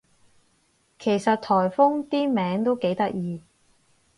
[0.97, 3.39] 其實颱風啲名都幾得意